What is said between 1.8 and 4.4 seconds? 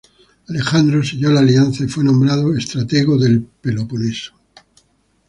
y fue nombrado estratego del Peloponeso.